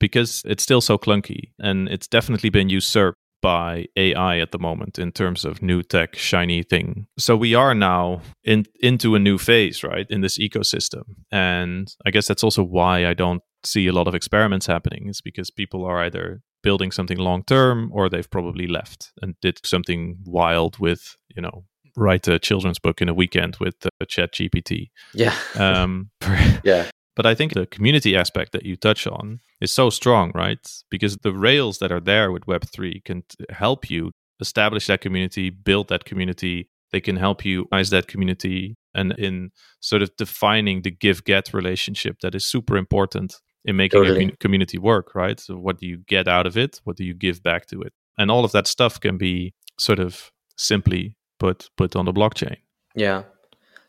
because 0.00 0.42
it's 0.46 0.62
still 0.62 0.80
so 0.80 0.98
clunky 0.98 1.52
and 1.58 1.88
it's 1.88 2.06
definitely 2.06 2.50
been 2.50 2.68
usurped 2.68 3.18
by 3.40 3.86
AI 3.96 4.38
at 4.38 4.50
the 4.50 4.58
moment 4.58 4.98
in 4.98 5.12
terms 5.12 5.44
of 5.44 5.62
new 5.62 5.82
tech 5.82 6.16
shiny 6.16 6.62
thing. 6.62 7.06
So 7.18 7.36
we 7.36 7.54
are 7.54 7.74
now 7.74 8.22
in 8.44 8.64
into 8.80 9.14
a 9.14 9.18
new 9.18 9.38
phase, 9.38 9.84
right, 9.84 10.06
in 10.10 10.22
this 10.22 10.38
ecosystem. 10.38 11.02
And 11.30 11.88
I 12.04 12.10
guess 12.10 12.26
that's 12.26 12.42
also 12.42 12.64
why 12.64 13.06
I 13.06 13.14
don't 13.14 13.42
see 13.64 13.86
a 13.86 13.92
lot 13.92 14.08
of 14.08 14.14
experiments 14.14 14.66
happening 14.66 15.08
is 15.08 15.20
because 15.20 15.50
people 15.50 15.84
are 15.84 16.02
either 16.02 16.40
building 16.62 16.90
something 16.90 17.18
long 17.18 17.44
term 17.44 17.90
or 17.92 18.08
they've 18.08 18.30
probably 18.30 18.66
left 18.66 19.12
and 19.22 19.34
did 19.40 19.64
something 19.64 20.16
wild 20.24 20.78
with, 20.78 21.16
you 21.34 21.42
know, 21.42 21.64
write 21.96 22.28
a 22.28 22.38
children's 22.38 22.78
book 22.78 23.00
in 23.00 23.08
a 23.08 23.14
weekend 23.14 23.56
with 23.56 23.74
uh, 23.84 24.04
chat 24.06 24.32
gpt 24.32 24.90
yeah 25.14 25.34
um, 25.56 26.10
yeah 26.62 26.88
but 27.18 27.26
i 27.26 27.34
think 27.34 27.52
the 27.52 27.66
community 27.76 28.12
aspect 28.22 28.52
that 28.52 28.64
you 28.68 28.74
touch 28.76 29.02
on 29.06 29.24
is 29.60 29.70
so 29.80 29.90
strong 29.90 30.26
right 30.34 30.64
because 30.94 31.14
the 31.18 31.32
rails 31.48 31.74
that 31.80 31.92
are 31.92 32.04
there 32.12 32.28
with 32.34 32.44
web3 32.46 33.04
can 33.04 33.22
t- 33.28 33.44
help 33.64 33.90
you 33.90 34.02
establish 34.40 34.86
that 34.86 35.00
community 35.06 35.50
build 35.50 35.88
that 35.88 36.04
community 36.10 36.56
they 36.92 37.00
can 37.00 37.16
help 37.16 37.44
you 37.44 37.66
eyes 37.76 37.90
that 37.90 38.06
community 38.12 38.76
and 38.94 39.12
in 39.26 39.50
sort 39.80 40.02
of 40.02 40.10
defining 40.16 40.82
the 40.82 40.90
give 41.06 41.24
get 41.24 41.52
relationship 41.52 42.14
that 42.22 42.34
is 42.34 42.46
super 42.54 42.76
important 42.84 43.30
in 43.64 43.74
making 43.76 44.00
Totally. 44.00 44.24
a 44.24 44.28
commu- 44.28 44.38
community 44.44 44.78
work 44.78 45.14
right 45.14 45.38
so 45.40 45.56
what 45.56 45.78
do 45.80 45.86
you 45.86 45.98
get 46.14 46.26
out 46.28 46.46
of 46.46 46.56
it 46.56 46.80
what 46.84 46.96
do 46.96 47.04
you 47.04 47.14
give 47.14 47.42
back 47.42 47.66
to 47.66 47.82
it 47.82 47.92
and 48.16 48.30
all 48.30 48.44
of 48.44 48.52
that 48.52 48.66
stuff 48.66 49.00
can 49.00 49.16
be 49.18 49.52
sort 49.78 49.98
of 49.98 50.30
simply 50.56 51.16
put 51.38 51.68
put 51.76 51.94
on 51.96 52.04
the 52.04 52.12
blockchain 52.12 52.56
Yeah. 52.94 53.22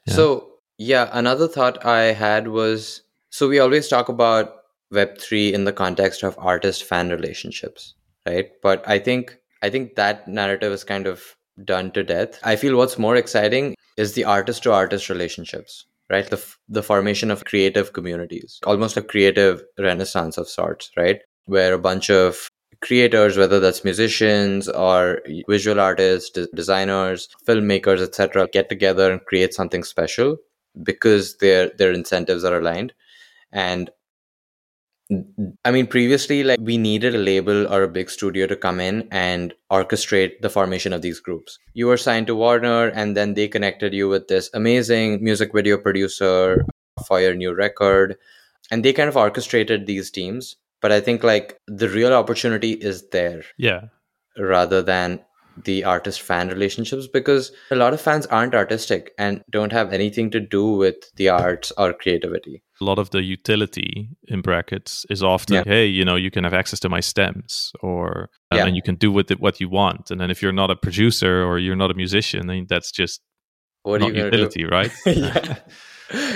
Yeah. 0.07 0.13
So, 0.15 0.25
yeah, 0.77 1.09
another 1.11 1.47
thought 1.47 1.85
I 1.85 2.13
had 2.13 2.47
was 2.47 3.03
so 3.29 3.47
we 3.47 3.59
always 3.59 3.87
talk 3.87 4.09
about 4.09 4.55
Web3 4.91 5.53
in 5.53 5.65
the 5.65 5.73
context 5.73 6.23
of 6.23 6.35
artist 6.39 6.83
fan 6.83 7.09
relationships, 7.09 7.93
right? 8.25 8.49
But 8.61 8.87
I 8.87 8.99
think 8.99 9.37
I 9.61 9.69
think 9.69 9.95
that 9.95 10.27
narrative 10.27 10.71
is 10.71 10.83
kind 10.83 11.07
of 11.07 11.35
done 11.63 11.91
to 11.91 12.03
death. 12.03 12.39
I 12.43 12.55
feel 12.55 12.77
what's 12.77 12.97
more 12.97 13.15
exciting 13.15 13.75
is 13.97 14.13
the 14.13 14.23
artist 14.23 14.63
to 14.63 14.71
artist 14.73 15.09
relationships, 15.09 15.85
right? 16.09 16.27
The 16.29 16.37
f- 16.37 16.57
the 16.69 16.83
formation 16.83 17.29
of 17.31 17.45
creative 17.45 17.93
communities, 17.93 18.59
almost 18.65 18.97
a 18.97 19.01
creative 19.01 19.63
renaissance 19.77 20.37
of 20.37 20.47
sorts, 20.49 20.91
right? 20.97 21.19
Where 21.45 21.73
a 21.73 21.79
bunch 21.79 22.09
of 22.09 22.49
creators 22.81 23.37
whether 23.37 23.59
that's 23.59 23.83
musicians 23.83 24.69
or 24.69 25.21
visual 25.49 25.81
artists 25.81 26.29
de- 26.29 26.47
designers 26.55 27.27
filmmakers 27.45 27.99
etc 27.99 28.47
get 28.53 28.69
together 28.69 29.11
and 29.11 29.25
create 29.25 29.53
something 29.53 29.83
special 29.83 30.37
because 30.83 31.37
their 31.37 31.71
their 31.77 31.91
incentives 31.91 32.45
are 32.45 32.57
aligned 32.57 32.93
and 33.51 33.89
i 35.65 35.71
mean 35.71 35.87
previously 35.87 36.43
like 36.43 36.59
we 36.61 36.77
needed 36.77 37.15
a 37.15 37.17
label 37.17 37.67
or 37.73 37.81
a 37.83 37.87
big 37.87 38.09
studio 38.09 38.45
to 38.45 38.55
come 38.55 38.79
in 38.79 39.07
and 39.11 39.53
orchestrate 39.71 40.39
the 40.41 40.49
formation 40.49 40.93
of 40.93 41.01
these 41.01 41.19
groups. 41.19 41.57
You 41.73 41.87
were 41.87 41.97
signed 41.97 42.27
to 42.27 42.35
warner 42.35 42.89
and 42.89 43.17
then 43.17 43.33
they 43.33 43.47
connected 43.47 43.93
you 43.93 44.07
with 44.07 44.27
this 44.27 44.51
amazing 44.53 45.23
music 45.23 45.51
video 45.51 45.79
producer 45.79 46.63
for 47.07 47.19
your 47.19 47.33
new 47.33 47.55
record 47.55 48.17
and 48.69 48.85
they 48.85 48.93
kind 48.93 49.09
of 49.09 49.17
orchestrated 49.17 49.87
these 49.87 50.11
teams. 50.11 50.55
But 50.81 50.91
i 50.91 50.99
think 51.01 51.23
like 51.23 51.57
the 51.67 51.89
real 51.89 52.13
opportunity 52.13 52.73
is 52.73 53.09
there 53.09 53.43
yeah. 53.57 53.85
rather 54.37 54.83
than 54.83 55.19
the 55.65 55.83
artist 55.83 56.21
fan 56.21 56.49
relationships 56.49 57.07
because 57.07 57.51
a 57.71 57.75
lot 57.75 57.93
of 57.93 57.99
fans 57.99 58.25
aren't 58.27 58.55
artistic 58.55 59.11
and 59.17 59.43
don't 59.49 59.71
have 59.71 59.91
anything 59.91 60.29
to 60.31 60.39
do 60.39 60.71
with 60.71 61.13
the 61.15 61.29
arts 61.29 61.73
or 61.77 61.93
creativity 61.93 62.63
a 62.81 62.83
lot 62.85 62.99
of 62.99 63.09
the 63.09 63.21
utility 63.21 64.09
in 64.27 64.41
brackets 64.41 65.05
is 65.09 65.21
often 65.23 65.55
Yeah. 65.55 65.63
hey 65.65 65.85
you 65.85 66.05
know 66.05 66.15
you 66.15 66.31
can 66.31 66.43
have 66.43 66.53
access 66.53 66.79
to 66.81 66.89
my 66.89 66.99
stems 67.01 67.71
or 67.81 68.29
uh, 68.51 68.55
Yeah. 68.57 68.65
and 68.67 68.75
you 68.75 68.81
can 68.81 68.95
do 68.95 69.11
with 69.11 69.31
it 69.31 69.39
what 69.39 69.59
you 69.59 69.69
want 69.69 70.11
and 70.11 70.19
then 70.21 70.29
if 70.31 70.41
you're 70.41 70.53
not 70.61 70.71
a 70.71 70.75
producer 70.75 71.43
or 71.43 71.59
you're 71.59 71.75
not 71.75 71.91
a 71.91 71.93
musician 71.95 72.47
then 72.47 72.65
that's 72.69 72.91
just 72.91 73.21
what 73.83 74.01
not 74.01 74.11
are 74.11 74.13
you 74.13 74.21
going 74.21 74.31
do 74.31 74.37
utility 74.37 74.65
right 74.65 74.91
yeah. 75.05 75.55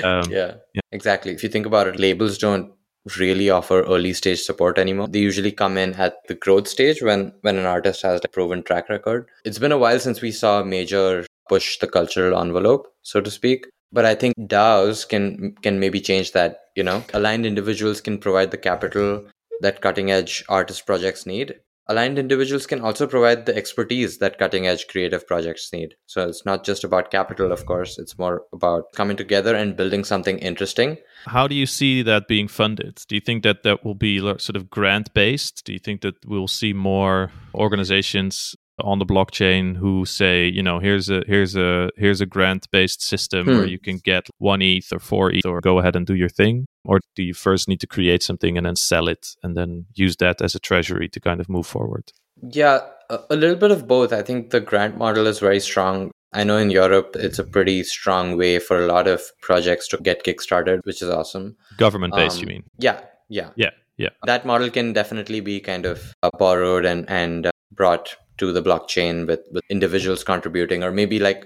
Um, 0.04 0.32
yeah 0.32 0.52
yeah. 0.76 0.82
exactly 0.92 1.32
if 1.34 1.42
you 1.44 1.50
think 1.50 1.66
about 1.66 1.88
it 1.88 2.00
labels 2.00 2.38
don't 2.38 2.72
really 3.18 3.50
offer 3.50 3.82
early 3.82 4.14
stage 4.14 4.42
support 4.42 4.78
anymore 4.78 5.08
they 5.08 5.20
usually 5.20 5.52
come 5.52 5.78
in 5.78 5.94
at 5.96 6.14
the 6.28 6.36
growth 6.36 6.68
stage 6.68 7.02
when 7.02 7.34
when 7.42 7.58
an 7.58 7.66
artist 7.66 8.02
has 8.04 8.22
a 8.24 8.28
proven 8.28 8.62
track 8.64 8.88
record 8.88 9.28
it's 9.46 9.58
been 9.60 9.72
a 9.72 9.78
while 9.78 10.00
since 10.00 10.22
we 10.22 10.32
saw 10.32 10.60
a 10.62 10.66
major 10.66 11.26
push 11.50 11.80
the 11.80 11.88
cultural 11.88 12.40
envelope 12.40 12.88
so 13.02 13.20
to 13.20 13.32
speak 13.32 13.66
but 13.94 14.06
i 14.06 14.14
think 14.14 14.34
daos 14.56 15.08
can 15.08 15.56
can 15.62 15.80
maybe 15.80 16.02
change 16.02 16.34
that 16.34 16.64
you 16.76 16.84
know? 16.84 17.04
Aligned 17.14 17.46
individuals 17.46 18.02
can 18.02 18.18
provide 18.18 18.52
the 18.52 18.58
capital 18.58 19.26
that 19.62 19.82
cutting 19.82 20.12
edge 20.12 20.44
artist 20.50 20.86
projects 20.86 21.26
need. 21.26 21.56
Aligned 21.90 22.18
individuals 22.18 22.66
can 22.66 22.80
also 22.80 23.06
provide 23.06 23.46
the 23.46 23.56
expertise 23.56 24.18
that 24.20 24.40
cutting 24.40 24.68
edge 24.68 24.88
creative 24.88 25.28
projects 25.28 25.74
need. 25.74 25.96
So 26.06 26.30
it's 26.30 26.46
not 26.46 26.64
just 26.64 26.86
about 26.86 27.12
capital 27.12 27.52
of 27.52 27.66
course. 27.66 28.00
It's 28.00 28.18
more 28.18 28.44
about 28.54 28.94
coming 28.96 29.18
together 29.18 29.54
and 29.54 29.76
building 29.76 30.06
something 30.06 30.40
interesting. 30.40 30.98
How 31.26 31.48
do 31.48 31.56
you 31.56 31.66
see 31.66 32.02
that 32.04 32.30
being 32.30 32.48
funded? 32.48 33.02
Do 33.08 33.16
you 33.16 33.22
think 33.22 33.44
that 33.44 33.64
that 33.64 33.84
will 33.84 33.96
be 33.96 34.20
sort 34.20 34.56
of 34.56 34.70
grant 34.70 35.14
based 35.14 35.66
do 35.66 35.74
you 35.74 35.80
think 35.80 36.02
that 36.02 36.16
we'll 36.26 36.48
see 36.48 36.74
more 36.74 37.32
organizations 37.54 38.56
on 38.80 39.00
the 39.00 39.06
blockchain 39.06 39.76
who 39.78 40.04
say 40.06 40.48
you 40.48 40.64
know 40.64 40.80
here's 40.80 41.10
a 41.10 41.22
here's 41.28 41.56
a 41.56 41.90
here's 41.96 42.22
a 42.22 42.26
grant 42.26 42.68
based 42.72 43.02
system 43.02 43.46
where 43.46 43.64
Hmm. 43.64 43.68
you 43.70 43.80
can 43.80 43.98
get 43.98 44.28
one 44.40 44.62
eth 44.64 44.92
or 44.92 45.00
four 45.00 45.32
eth 45.32 45.46
or 45.46 45.62
go 45.62 45.78
ahead 45.80 45.96
and 45.96 46.08
do 46.08 46.16
your 46.16 46.30
thing 46.30 46.66
or 46.84 47.00
do 47.16 47.22
you 47.24 47.34
first 47.34 47.68
need 47.68 47.80
to 47.82 47.88
create 47.88 48.24
something 48.24 48.58
and 48.58 48.66
then 48.66 48.76
sell 48.76 49.08
it 49.08 49.36
and 49.44 49.56
then 49.56 49.86
use 49.94 50.16
that 50.18 50.42
as 50.42 50.56
a 50.56 50.60
treasury 50.60 51.08
to 51.10 51.20
kind 51.20 51.40
of 51.40 51.48
move 51.50 51.68
forward 51.68 52.12
Yeah, 52.52 52.80
a, 53.10 53.20
a 53.30 53.36
little 53.36 53.56
bit 53.56 53.72
of 53.72 53.88
both. 53.88 54.12
I 54.12 54.22
think 54.24 54.50
the 54.50 54.60
grant 54.60 54.98
model 54.98 55.28
is 55.28 55.40
very 55.40 55.60
strong. 55.60 56.12
I 56.34 56.44
know 56.44 56.58
in 56.58 56.72
Europe 56.72 57.16
it's 57.28 57.40
a 57.40 57.44
pretty 57.56 57.84
strong 57.84 58.38
way 58.38 58.60
for 58.60 58.78
a 58.84 58.88
lot 58.88 59.08
of 59.08 59.22
projects 59.40 59.88
to 59.90 59.98
get 59.98 60.24
kickstarted, 60.26 60.80
which 60.84 61.02
is 61.02 61.10
awesome. 61.10 61.56
government 61.78 62.14
based 62.16 62.42
you 62.42 62.48
Um, 62.48 62.54
mean 62.54 62.64
Yeah, 62.80 63.00
yeah. 63.30 63.50
yeah 63.56 63.70
yeah 63.98 64.10
That 64.26 64.46
model 64.46 64.70
can 64.72 64.94
definitely 64.94 65.42
be 65.42 65.60
kind 65.62 65.86
of 65.86 66.14
uh, 66.24 66.32
borrowed 66.40 66.86
and 66.86 67.06
and 67.22 67.46
uh, 67.46 67.52
brought 67.72 68.16
to 68.38 68.52
the 68.52 68.62
blockchain 68.62 69.28
with, 69.28 69.42
with 69.52 69.64
individuals 69.70 70.24
contributing 70.24 70.84
or 70.84 70.92
maybe 70.92 71.20
like 71.20 71.46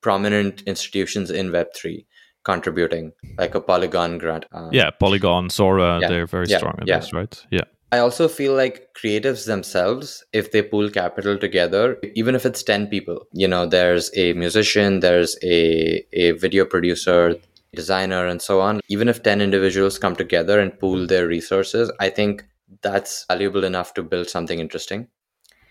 prominent 0.00 0.62
institutions 0.62 1.30
in 1.30 1.50
web3 1.50 2.04
contributing 2.44 3.12
like 3.38 3.54
a 3.54 3.60
polygon 3.60 4.18
grant 4.18 4.46
um, 4.52 4.70
yeah 4.72 4.90
polygon 4.90 5.50
Zora 5.50 5.98
Yeah, 6.00 6.08
they're 6.08 6.26
very 6.26 6.46
yeah, 6.48 6.58
strong 6.58 6.74
in 6.80 6.86
yeah. 6.86 6.98
this 6.98 7.12
right 7.12 7.46
yeah 7.50 7.64
I 7.92 7.98
also 7.98 8.28
feel 8.28 8.54
like 8.54 8.90
creatives 8.94 9.46
themselves, 9.46 10.24
if 10.32 10.52
they 10.52 10.62
pool 10.62 10.90
capital 10.90 11.36
together, 11.36 11.98
even 12.14 12.36
if 12.36 12.46
it's 12.46 12.62
10 12.62 12.86
people, 12.86 13.26
you 13.32 13.48
know, 13.48 13.66
there's 13.66 14.12
a 14.16 14.32
musician, 14.34 15.00
there's 15.00 15.36
a, 15.42 16.06
a 16.12 16.30
video 16.32 16.64
producer, 16.64 17.34
designer, 17.74 18.26
and 18.26 18.40
so 18.40 18.60
on. 18.60 18.80
Even 18.88 19.08
if 19.08 19.24
10 19.24 19.40
individuals 19.40 19.98
come 19.98 20.14
together 20.14 20.60
and 20.60 20.78
pool 20.78 21.04
their 21.04 21.26
resources, 21.26 21.90
I 21.98 22.10
think 22.10 22.44
that's 22.82 23.24
valuable 23.28 23.64
enough 23.64 23.92
to 23.94 24.04
build 24.04 24.28
something 24.28 24.60
interesting. 24.60 25.08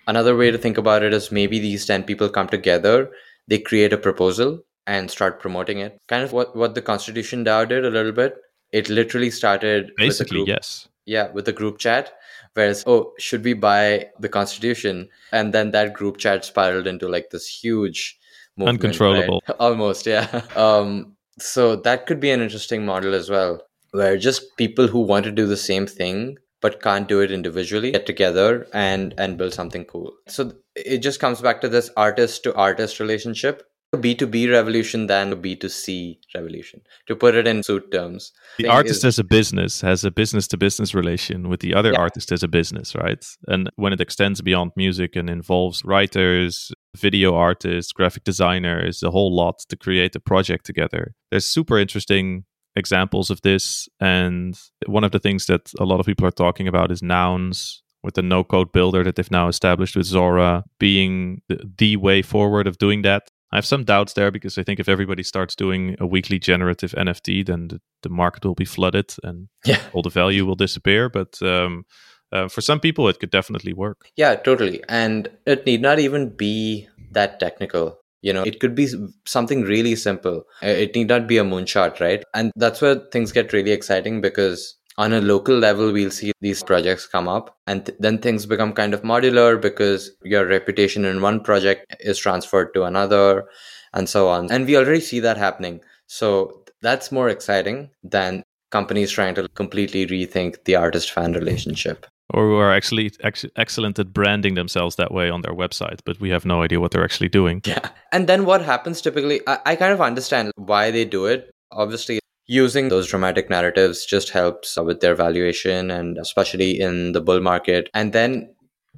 Another 0.09 0.35
way 0.35 0.51
to 0.51 0.57
think 0.57 0.77
about 0.77 1.03
it 1.03 1.13
is 1.13 1.31
maybe 1.31 1.59
these 1.59 1.85
10 1.85 2.03
people 2.03 2.29
come 2.29 2.47
together, 2.47 3.09
they 3.47 3.59
create 3.59 3.93
a 3.93 3.97
proposal 3.97 4.61
and 4.87 5.11
start 5.11 5.39
promoting 5.39 5.79
it. 5.79 5.97
Kind 6.07 6.23
of 6.23 6.33
what, 6.33 6.55
what 6.55 6.73
the 6.75 6.81
Constitution 6.81 7.45
DAO 7.45 7.67
did 7.69 7.85
a 7.85 7.89
little 7.89 8.11
bit. 8.11 8.35
It 8.71 8.89
literally 8.89 9.29
started 9.31 9.91
basically, 9.97 10.43
yes 10.45 10.89
yeah 11.09 11.31
with 11.31 11.47
a 11.47 11.51
group 11.51 11.79
chat 11.79 12.11
whereas 12.53 12.83
oh 12.85 13.13
should 13.17 13.43
we 13.43 13.53
buy 13.53 14.05
the 14.19 14.29
constitution 14.29 15.09
and 15.31 15.53
then 15.53 15.71
that 15.71 15.93
group 15.93 16.17
chat 16.17 16.45
spiraled 16.45 16.87
into 16.87 17.07
like 17.07 17.31
this 17.31 17.47
huge 17.47 18.17
movement, 18.57 18.83
uncontrollable 18.83 19.41
right? 19.47 19.57
almost 19.67 20.05
yeah 20.05 20.41
um 20.55 21.15
so 21.39 21.75
that 21.75 22.05
could 22.05 22.19
be 22.19 22.31
an 22.31 22.41
interesting 22.41 22.85
model 22.85 23.13
as 23.13 23.29
well 23.29 23.61
where 23.91 24.17
just 24.17 24.55
people 24.57 24.87
who 24.87 24.99
want 24.99 25.25
to 25.25 25.31
do 25.31 25.47
the 25.47 25.57
same 25.57 25.87
thing 25.87 26.37
but 26.61 26.81
can't 26.81 27.07
do 27.07 27.21
it 27.21 27.31
individually 27.31 27.91
get 27.91 28.05
together 28.05 28.67
and 28.73 29.13
and 29.17 29.37
build 29.37 29.53
something 29.53 29.85
cool 29.85 30.11
so 30.27 30.51
it 30.75 30.99
just 30.99 31.19
comes 31.19 31.41
back 31.41 31.61
to 31.61 31.69
this 31.69 31.89
artist 31.95 32.43
to 32.43 32.53
artist 32.55 32.99
relationship 32.99 33.69
B2B 33.97 34.51
revolution 34.51 35.07
than 35.07 35.33
a 35.33 35.35
B2C 35.35 36.19
revolution, 36.35 36.81
to 37.07 37.15
put 37.15 37.33
it 37.33 37.47
in 37.47 37.63
suit 37.63 37.91
terms. 37.91 38.31
The 38.59 38.67
artist 38.67 38.99
is, 38.99 39.05
as 39.05 39.19
a 39.19 39.23
business 39.23 39.81
has 39.81 40.03
a 40.03 40.11
business 40.11 40.47
to 40.49 40.57
business 40.57 40.93
relation 40.93 41.49
with 41.49 41.61
the 41.61 41.73
other 41.73 41.93
yeah. 41.93 41.99
artist 41.99 42.31
as 42.31 42.43
a 42.43 42.47
business, 42.47 42.93
right? 42.95 43.25
And 43.47 43.71
when 43.77 43.91
it 43.91 43.99
extends 43.99 44.41
beyond 44.41 44.71
music 44.75 45.15
and 45.15 45.27
involves 45.27 45.83
writers, 45.83 46.71
video 46.95 47.33
artists, 47.35 47.91
graphic 47.91 48.23
designers, 48.23 49.01
a 49.01 49.09
whole 49.09 49.35
lot 49.35 49.59
to 49.69 49.75
create 49.75 50.15
a 50.15 50.19
project 50.19 50.65
together, 50.67 51.15
there's 51.31 51.47
super 51.47 51.79
interesting 51.79 52.43
examples 52.79 53.29
of 53.29 53.41
this. 53.41 53.87
And 53.99 54.59
one 54.87 55.03
of 55.03 55.11
the 55.11 55.19
things 55.19 55.45
that 55.45 55.71
a 55.79 55.85
lot 55.85 55.99
of 55.99 56.05
people 56.05 56.25
are 56.25 56.31
talking 56.31 56.67
about 56.67 56.91
is 56.91 57.03
nouns 57.03 57.83
with 58.01 58.15
the 58.15 58.21
no 58.21 58.43
code 58.43 58.71
builder 58.71 59.03
that 59.03 59.15
they've 59.15 59.31
now 59.31 59.49
established 59.49 59.95
with 59.95 60.05
Zora 60.05 60.63
being 60.79 61.41
the, 61.49 61.59
the 61.77 61.97
way 61.97 62.21
forward 62.21 62.65
of 62.65 62.77
doing 62.77 63.01
that 63.03 63.29
I 63.51 63.57
have 63.57 63.65
some 63.65 63.83
doubts 63.83 64.13
there 64.13 64.31
because 64.31 64.57
I 64.57 64.63
think 64.63 64.79
if 64.79 64.87
everybody 64.87 65.23
starts 65.23 65.55
doing 65.55 65.95
a 65.99 66.05
weekly 66.05 66.37
generative 66.37 66.91
NFT, 66.91 67.45
then 67.45 67.69
the, 67.69 67.81
the 68.03 68.09
market 68.09 68.45
will 68.45 68.55
be 68.55 68.65
flooded 68.65 69.15
and 69.23 69.49
yeah. 69.65 69.81
all 69.93 70.03
the 70.03 70.09
value 70.09 70.45
will 70.45 70.55
disappear. 70.55 71.09
But 71.09 71.41
um, 71.41 71.85
uh, 72.31 72.47
for 72.47 72.61
some 72.61 72.79
people, 72.79 73.09
it 73.09 73.19
could 73.19 73.31
definitely 73.31 73.73
work. 73.73 74.09
Yeah, 74.15 74.35
totally. 74.35 74.83
And 74.87 75.29
it 75.47 75.65
need 75.65 75.81
not 75.81 75.97
even 75.97 76.29
be 76.29 76.87
that 77.11 77.39
technical. 77.39 77.98
You 78.21 78.33
know, 78.33 78.43
it 78.43 78.59
could 78.59 78.75
be 78.75 78.89
something 79.25 79.61
really 79.61 79.95
simple. 79.95 80.43
It 80.61 80.93
need 80.95 81.07
not 81.07 81.27
be 81.27 81.37
a 81.37 81.43
moonshot, 81.43 81.99
right? 81.99 82.23
And 82.33 82.51
that's 82.55 82.81
where 82.81 82.95
things 82.95 83.31
get 83.31 83.53
really 83.53 83.71
exciting 83.71 84.19
because 84.19 84.75
on 84.99 85.13
a 85.13 85.21
local 85.21 85.57
level 85.57 85.93
we'll 85.93 86.11
see 86.11 86.33
these 86.41 86.61
projects 86.61 87.07
come 87.07 87.27
up 87.27 87.57
and 87.67 87.85
th- 87.85 87.97
then 87.99 88.17
things 88.17 88.45
become 88.45 88.73
kind 88.73 88.93
of 88.93 89.01
modular 89.01 89.59
because 89.59 90.11
your 90.23 90.45
reputation 90.45 91.05
in 91.05 91.21
one 91.21 91.41
project 91.41 91.95
is 92.01 92.17
transferred 92.17 92.73
to 92.73 92.83
another 92.83 93.45
and 93.93 94.09
so 94.09 94.27
on 94.27 94.51
and 94.51 94.67
we 94.67 94.75
already 94.75 94.99
see 94.99 95.21
that 95.21 95.37
happening 95.37 95.79
so 96.07 96.63
that's 96.81 97.13
more 97.13 97.29
exciting 97.29 97.89
than 98.03 98.43
companies 98.71 99.11
trying 99.11 99.35
to 99.35 99.47
completely 99.49 100.05
rethink 100.05 100.63
the 100.65 100.75
artist 100.75 101.11
fan 101.11 101.33
relationship 101.33 102.05
or 102.31 102.45
who 102.45 102.55
are 102.57 102.71
actually 102.71 103.11
ex- 103.21 103.45
excellent 103.55 103.97
at 103.97 104.13
branding 104.13 104.53
themselves 104.53 104.95
that 104.97 105.11
way 105.11 105.29
on 105.29 105.41
their 105.41 105.53
website, 105.53 105.99
but 106.05 106.19
we 106.19 106.29
have 106.29 106.45
no 106.45 106.61
idea 106.61 106.79
what 106.79 106.91
they're 106.91 107.03
actually 107.03 107.29
doing. 107.29 107.61
Yeah. 107.69 107.89
And 108.11 108.27
then 108.27 108.45
what 108.45 108.63
happens 108.63 109.01
typically, 109.01 109.41
I, 109.47 109.59
I 109.65 109.75
kind 109.75 109.93
of 109.93 110.01
understand 110.01 110.51
why 110.55 110.89
they 110.89 111.05
do 111.05 111.25
it. 111.25 111.51
Obviously, 111.71 112.19
using 112.47 112.89
those 112.89 113.07
dramatic 113.07 113.47
narratives 113.47 114.05
just 114.05 114.31
helps 114.31 114.75
with 114.75 115.01
their 115.01 115.13
valuation 115.13 115.91
and 115.91 116.17
especially 116.17 116.79
in 116.79 117.11
the 117.11 117.21
bull 117.21 117.39
market 117.39 117.89
and 117.93 118.11
then 118.11 118.51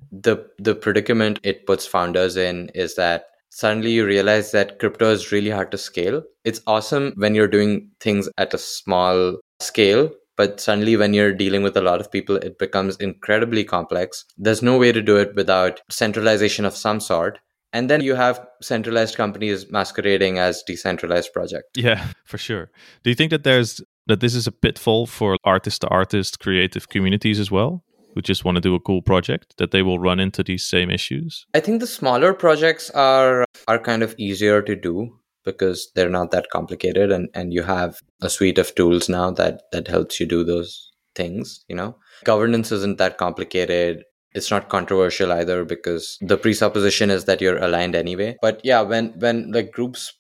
the 0.10 0.38
the 0.58 0.74
predicament 0.74 1.38
it 1.44 1.66
puts 1.66 1.86
founders 1.86 2.38
in 2.38 2.70
is 2.74 2.96
that 2.96 3.26
suddenly 3.50 3.92
you 3.92 4.06
realize 4.06 4.52
that 4.52 4.80
crypto 4.80 5.12
is 5.12 5.34
really 5.34 5.50
hard 5.50 5.70
to 5.70 5.78
scale 5.78 6.24
it's 6.46 6.62
awesome 6.66 7.12
when 7.18 7.36
you're 7.36 7.56
doing 7.56 7.90
things 8.00 8.30
at 8.38 8.54
a 8.54 8.58
small 8.58 9.36
scale 9.62 10.12
but 10.38 10.60
suddenly 10.60 10.96
when 10.98 11.14
you're 11.14 11.34
dealing 11.34 11.62
with 11.62 11.78
a 11.78 11.82
lot 11.82 12.00
of 12.00 12.12
people 12.12 12.36
it 12.38 12.58
becomes 12.58 12.96
incredibly 12.98 13.64
complex. 13.64 14.26
There's 14.38 14.64
no 14.64 14.78
way 14.78 14.92
to 14.92 15.02
do 15.02 15.18
it 15.18 15.36
without 15.36 15.82
centralization 15.90 16.66
of 16.66 16.76
some 16.76 17.00
sort. 17.00 17.38
And 17.74 17.90
then 17.90 18.02
you 18.02 18.16
have 18.16 18.46
centralized 18.62 19.16
companies 19.16 19.72
masquerading 19.72 20.40
as 20.40 20.64
decentralized 20.64 21.32
project 21.32 21.78
yeah 21.78 22.08
for 22.26 22.38
sure. 22.38 22.72
Do 23.04 23.10
you 23.10 23.16
think 23.16 23.32
that 23.32 23.44
there's 23.44 23.82
that 24.08 24.20
this 24.20 24.36
is 24.36 24.48
a 24.48 24.52
pitfall 24.52 25.06
for 25.06 25.38
artist 25.44 25.82
to 25.82 25.88
artist 25.90 26.40
creative 26.40 26.90
communities 26.90 27.40
as 27.40 27.52
well 27.52 27.84
who 28.14 28.22
just 28.22 28.44
want 28.44 28.56
to 28.56 28.62
do 28.62 28.76
a 28.76 28.80
cool 28.80 29.02
project 29.02 29.56
that 29.58 29.72
they 29.72 29.82
will 29.82 30.00
run 30.00 30.20
into 30.20 30.44
these 30.44 30.64
same 30.64 30.90
issues? 30.90 31.46
I 31.54 31.62
think 31.62 31.80
the 31.80 31.88
smaller 31.88 32.34
projects 32.34 32.90
are 32.90 33.46
are 33.68 33.80
kind 33.80 34.04
of 34.04 34.16
easier 34.18 34.62
to 34.62 34.76
do 34.76 35.18
because 35.44 35.92
they're 35.96 36.10
not 36.10 36.32
that 36.32 36.50
complicated 36.52 37.12
and 37.12 37.30
and 37.34 37.54
you 37.54 37.64
have 37.64 38.00
a 38.22 38.30
suite 38.30 38.58
of 38.58 38.74
tools 38.76 39.10
now 39.10 39.32
that 39.32 39.64
that 39.72 39.88
helps 39.88 40.20
you 40.20 40.26
do 40.26 40.44
those 40.44 40.92
things 41.16 41.64
you 41.68 41.76
know? 41.76 41.96
Governance 42.24 42.72
isn't 42.72 42.98
that 43.00 43.18
complicated. 43.18 44.04
It's 44.34 44.52
not 44.52 44.70
controversial 44.70 45.32
either 45.34 45.66
because 45.66 46.18
the 46.22 46.38
presupposition 46.38 47.10
is 47.10 47.26
that 47.26 47.42
you're 47.42 47.58
aligned 47.58 47.96
anyway. 47.96 48.38
But 48.42 48.62
yeah 48.64 48.82
when 48.82 49.14
when 49.20 49.52
like 49.52 49.72
groups 49.72 50.14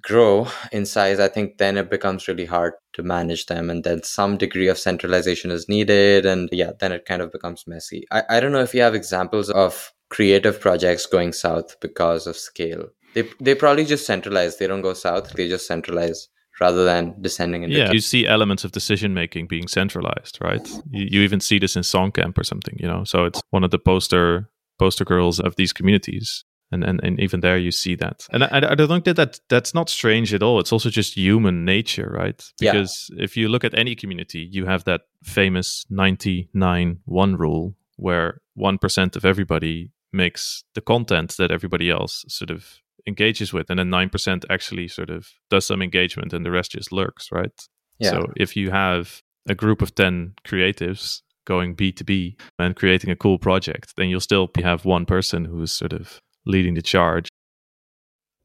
grow 0.00 0.46
in 0.72 0.86
size 0.86 1.20
i 1.20 1.28
think 1.28 1.58
then 1.58 1.76
it 1.76 1.90
becomes 1.90 2.26
really 2.26 2.46
hard 2.46 2.72
to 2.94 3.02
manage 3.02 3.44
them 3.46 3.68
and 3.68 3.84
then 3.84 4.02
some 4.02 4.38
degree 4.38 4.68
of 4.68 4.78
centralization 4.78 5.50
is 5.50 5.68
needed 5.68 6.24
and 6.24 6.48
yeah 6.50 6.70
then 6.80 6.92
it 6.92 7.04
kind 7.04 7.20
of 7.20 7.30
becomes 7.30 7.64
messy. 7.66 8.04
I, 8.10 8.22
I 8.30 8.40
don't 8.40 8.52
know 8.52 8.62
if 8.62 8.74
you 8.74 8.80
have 8.80 8.94
examples 8.94 9.50
of 9.50 9.92
creative 10.08 10.60
projects 10.60 11.06
going 11.06 11.32
south 11.32 11.78
because 11.80 12.26
of 12.26 12.36
scale 12.36 12.86
they, 13.14 13.28
they 13.40 13.54
probably 13.54 13.84
just 13.84 14.06
centralize. 14.06 14.58
They 14.58 14.66
don't 14.66 14.82
go 14.82 14.94
south. 14.94 15.32
They 15.32 15.48
just 15.48 15.66
centralize 15.66 16.28
rather 16.60 16.84
than 16.84 17.14
descending 17.20 17.62
into 17.62 17.76
yeah 17.76 17.90
you 17.90 18.00
see 18.00 18.26
elements 18.26 18.62
of 18.62 18.72
decision 18.72 19.14
making 19.14 19.46
being 19.46 19.66
centralized 19.68 20.38
right? 20.40 20.68
You, 20.90 21.06
you 21.10 21.20
even 21.22 21.40
see 21.40 21.58
this 21.58 21.76
in 21.76 21.82
songcamp 21.82 22.38
or 22.38 22.44
something 22.44 22.76
you 22.78 22.86
know? 22.86 23.04
So 23.04 23.24
it's 23.24 23.40
one 23.50 23.64
of 23.64 23.70
the 23.70 23.78
poster 23.78 24.48
poster 24.78 25.04
girls 25.04 25.40
of 25.40 25.56
these 25.56 25.72
communities. 25.72 26.44
And, 26.74 26.84
and, 26.84 27.00
and 27.04 27.20
even 27.20 27.40
there 27.40 27.58
you 27.58 27.70
see 27.70 27.96
that. 27.96 28.26
And 28.32 28.44
I, 28.44 28.70
I 28.70 28.74
don't 28.74 28.88
think 28.88 29.04
that, 29.04 29.16
that 29.16 29.40
that's 29.50 29.74
not 29.74 29.90
strange 29.90 30.32
at 30.32 30.42
all. 30.42 30.58
It's 30.58 30.72
also 30.72 30.88
just 30.88 31.18
human 31.18 31.66
nature 31.66 32.10
right? 32.10 32.42
Because 32.58 33.10
yeah. 33.12 33.24
if 33.24 33.36
you 33.36 33.48
look 33.48 33.62
at 33.64 33.76
any 33.76 33.94
community 33.94 34.48
you 34.50 34.64
have 34.64 34.84
that 34.84 35.02
famous 35.22 35.84
99 35.90 37.00
1 37.04 37.36
rule 37.36 37.74
where 37.96 38.40
1% 38.58 39.16
of 39.16 39.24
everybody 39.24 39.90
makes 40.12 40.64
the 40.74 40.80
content 40.80 41.36
that 41.38 41.50
everybody 41.50 41.90
else 41.90 42.24
sort 42.28 42.50
of 42.50 42.81
engages 43.06 43.52
with 43.52 43.68
and 43.70 43.78
then 43.78 43.88
9% 43.88 44.44
actually 44.50 44.88
sort 44.88 45.10
of 45.10 45.28
does 45.50 45.66
some 45.66 45.82
engagement 45.82 46.32
and 46.32 46.44
the 46.46 46.50
rest 46.50 46.72
just 46.72 46.92
lurks 46.92 47.30
right 47.32 47.52
yeah. 47.98 48.10
so 48.10 48.26
if 48.36 48.56
you 48.56 48.70
have 48.70 49.22
a 49.48 49.54
group 49.54 49.82
of 49.82 49.94
10 49.94 50.34
creatives 50.46 51.22
going 51.44 51.74
b2b 51.74 52.36
and 52.58 52.76
creating 52.76 53.10
a 53.10 53.16
cool 53.16 53.38
project 53.38 53.94
then 53.96 54.08
you'll 54.08 54.20
still 54.20 54.48
have 54.62 54.84
one 54.84 55.04
person 55.04 55.44
who's 55.44 55.72
sort 55.72 55.92
of 55.92 56.20
leading 56.46 56.74
the 56.74 56.82
charge 56.82 57.28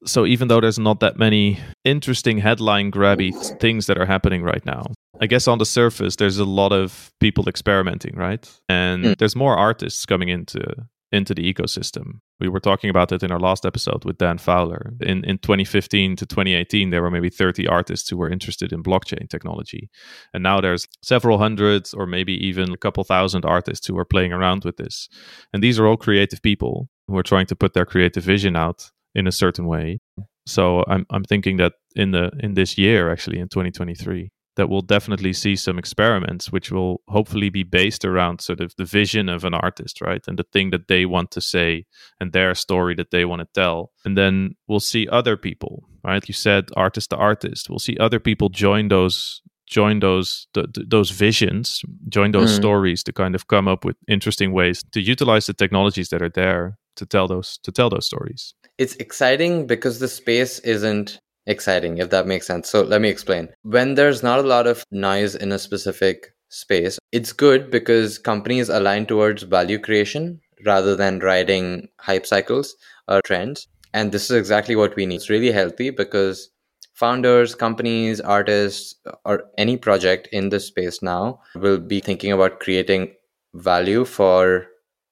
so 0.06 0.26
even 0.26 0.48
though 0.48 0.62
there's 0.62 0.80
not 0.80 1.00
that 1.00 1.18
many 1.18 1.60
interesting 1.84 2.40
headline 2.40 2.92
grabby 2.92 3.32
things 3.60 3.86
that 3.88 3.98
are 3.98 4.06
happening 4.06 4.42
right 4.42 4.66
now 4.66 4.86
i 5.22 5.28
guess 5.28 5.48
on 5.48 5.60
the 5.60 5.66
surface 5.66 6.16
there's 6.16 6.40
a 6.40 6.46
lot 6.46 6.72
of 6.72 7.12
people 7.20 7.48
experimenting 7.48 8.16
right 8.16 8.52
and 8.70 9.04
mm. 9.04 9.18
there's 9.18 9.36
more 9.36 9.56
artists 9.56 10.06
coming 10.06 10.30
into 10.30 10.64
into 11.12 11.34
the 11.34 11.54
ecosystem. 11.54 12.20
We 12.40 12.50
were 12.50 12.60
talking 12.60 12.90
about 12.90 13.12
it 13.12 13.24
in 13.24 13.32
our 13.32 13.40
last 13.40 13.66
episode 13.66 14.04
with 14.06 14.18
Dan 14.18 14.38
Fowler. 14.38 14.94
In 15.02 15.24
in 15.24 15.38
2015 15.38 16.16
to 16.18 16.26
2018, 16.26 16.90
there 16.90 17.02
were 17.02 17.12
maybe 17.12 17.30
30 17.30 17.68
artists 17.68 18.10
who 18.10 18.18
were 18.18 18.30
interested 18.30 18.74
in 18.74 18.84
blockchain 18.84 19.30
technology. 19.30 19.90
And 20.34 20.44
now 20.44 20.62
there's 20.62 20.88
several 21.02 21.38
hundreds 21.38 21.94
or 21.94 22.06
maybe 22.06 22.34
even 22.46 22.74
a 22.74 22.78
couple 22.78 23.04
thousand 23.04 23.46
artists 23.46 23.88
who 23.88 23.98
are 23.98 24.06
playing 24.06 24.34
around 24.34 24.66
with 24.66 24.78
this. 24.78 25.08
And 25.54 25.64
these 25.64 25.80
are 25.80 25.88
all 25.88 25.98
creative 25.98 26.42
people 26.42 26.90
who 27.08 27.18
are 27.18 27.24
trying 27.24 27.46
to 27.48 27.56
put 27.56 27.74
their 27.74 27.86
creative 27.86 28.24
vision 28.24 28.56
out 28.56 28.92
in 29.16 29.28
a 29.28 29.32
certain 29.32 29.66
way. 29.66 30.00
So 30.46 30.84
I'm 30.88 31.06
I'm 31.10 31.24
thinking 31.24 31.58
that 31.58 31.74
in 31.96 32.12
the 32.12 32.32
in 32.40 32.54
this 32.54 32.78
year 32.78 33.12
actually 33.12 33.40
in 33.40 33.50
2023 33.50 34.32
that 34.58 34.70
we'll 34.70 34.82
definitely 34.82 35.34
see 35.34 35.56
some 35.56 35.80
experiments 35.80 36.52
which 36.52 36.72
will 36.72 37.02
hopefully 37.08 37.50
be 37.50 37.64
based 37.64 38.04
around 38.04 38.42
sort 38.42 38.60
of 38.60 38.74
the 38.78 38.84
vision 38.86 39.30
of 39.30 39.46
an 39.46 39.54
artist 39.54 40.02
right 40.02 40.24
and 40.28 40.38
the 40.38 40.46
thing 40.54 40.72
that 40.72 40.88
they 40.90 41.06
want 41.06 41.32
to 41.32 41.42
say 41.42 41.86
and 42.20 42.34
their 42.34 42.54
story 42.54 42.94
that 42.96 43.12
they 43.12 43.24
want 43.24 43.40
to 43.42 43.48
tell 43.54 43.92
and 44.06 44.18
then 44.18 44.56
we'll 44.68 44.80
see 44.94 45.08
other 45.08 45.38
people 45.38 45.88
right 46.04 46.28
you 46.28 46.34
said 46.34 46.70
artist 46.76 47.10
to 47.12 47.16
artist 47.16 47.70
we'll 47.70 47.80
see 47.88 47.96
other 47.98 48.20
people 48.20 48.50
join 48.50 48.90
those 48.90 49.42
join 49.68 50.00
those 50.00 50.48
th- 50.54 50.68
those 50.88 51.12
visions, 51.12 51.82
join 52.08 52.32
those 52.32 52.52
Mm. 52.54 52.56
stories 52.56 53.04
to 53.04 53.12
kind 53.12 53.36
of 53.36 53.48
come 53.48 53.68
up 53.68 53.84
with 53.84 53.98
interesting 54.08 54.54
ways 54.54 54.82
to 54.94 55.02
utilize 55.02 55.46
the 55.46 55.54
technologies 55.54 56.08
that 56.10 56.22
are 56.22 56.30
there 56.34 56.78
to 56.96 57.06
tell 57.06 57.28
those 57.28 57.60
to 57.64 57.72
tell 57.72 57.90
those 57.90 58.06
stories. 58.06 58.54
It's 58.78 58.96
exciting 58.96 59.68
because 59.68 60.00
the 60.00 60.08
space 60.08 60.60
isn't 60.60 61.20
exciting, 61.48 61.98
if 61.98 62.10
that 62.12 62.28
makes 62.28 62.46
sense. 62.46 62.70
So 62.70 62.84
let 62.84 63.02
me 63.02 63.10
explain. 63.10 63.50
When 63.64 63.96
there's 63.96 64.22
not 64.22 64.40
a 64.40 64.48
lot 64.48 64.68
of 64.68 64.84
noise 64.92 65.34
in 65.36 65.52
a 65.52 65.60
specific 65.60 66.34
space, 66.50 67.00
it's 67.12 67.34
good 67.34 67.72
because 67.72 68.20
companies 68.20 68.70
align 68.70 69.06
towards 69.08 69.44
value 69.44 69.80
creation 69.80 70.40
rather 70.66 70.96
than 70.96 71.20
riding 71.20 71.88
hype 72.00 72.26
cycles 72.26 72.76
or 73.08 73.22
trends. 73.26 73.68
And 73.94 74.12
this 74.12 74.30
is 74.30 74.38
exactly 74.38 74.76
what 74.76 74.96
we 74.96 75.06
need. 75.06 75.16
It's 75.16 75.30
really 75.30 75.52
healthy 75.52 75.90
because 75.90 76.50
founders, 76.94 77.56
companies, 77.56 78.20
artists, 78.20 78.96
or 79.24 79.46
any 79.58 79.78
project 79.78 80.28
in 80.32 80.50
this 80.50 80.68
space 80.68 81.02
now 81.02 81.40
will 81.56 81.80
be 81.80 82.00
thinking 82.00 82.32
about 82.32 82.60
creating 82.60 83.14
value 83.54 84.04
for 84.06 84.68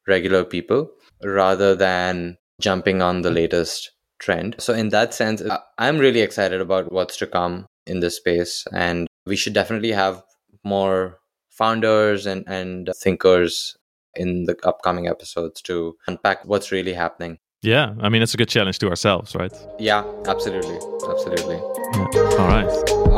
regular 0.08 0.44
people 0.44 0.90
rather 1.24 1.76
than 1.76 2.38
jumping 2.60 3.02
on 3.02 3.22
the 3.22 3.32
latest 3.32 3.92
trend. 4.26 4.56
So, 4.60 4.74
in 4.74 4.90
that 4.90 5.14
sense, 5.14 5.42
I'm 5.78 5.98
really 6.00 6.22
excited 6.22 6.60
about 6.60 6.92
what's 6.92 7.18
to 7.18 7.28
come 7.28 7.68
in 7.86 8.00
this 8.00 8.18
space. 8.18 8.66
And 8.74 9.08
we 9.26 9.36
should 9.36 9.54
definitely 9.54 9.92
have 9.92 10.24
more 10.64 11.20
founders 11.50 12.26
and, 12.26 12.44
and 12.48 12.90
thinkers 12.98 13.78
in 14.16 14.46
the 14.46 14.58
upcoming 14.64 15.08
episodes 15.08 15.62
to 15.62 15.96
unpack 16.08 16.44
what's 16.46 16.72
really 16.72 16.94
happening. 16.94 17.38
Yeah, 17.62 17.96
I 18.00 18.10
mean 18.10 18.22
it's 18.22 18.34
a 18.34 18.38
good 18.38 18.50
challenge 18.50 18.78
to 18.80 18.90
ourselves, 18.90 19.36
right? 19.36 19.54
Yeah, 19.80 20.04
absolutely. 20.28 20.76
Absolutely. 21.10 21.56
Yeah. 21.56 22.38
All 22.40 22.48
right. 22.48 22.70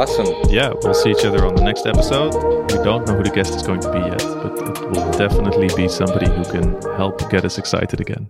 Awesome. 0.02 0.28
Yeah, 0.50 0.74
we'll 0.82 0.94
see 0.94 1.12
each 1.12 1.26
other 1.26 1.46
on 1.46 1.56
the 1.56 1.64
next 1.64 1.86
episode. 1.86 2.34
We 2.72 2.78
don't 2.84 3.06
know 3.08 3.16
who 3.16 3.24
the 3.24 3.32
guest 3.32 3.56
is 3.56 3.64
going 3.64 3.82
to 3.82 3.92
be 3.92 4.00
yet, 4.00 4.20
but 4.20 4.54
it 4.78 4.90
will 4.92 5.12
definitely 5.18 5.70
be 5.76 5.90
somebody 5.90 6.30
who 6.30 6.44
can 6.46 6.82
help 6.96 7.30
get 7.30 7.44
us 7.44 7.58
excited 7.58 8.00
again. 8.00 8.30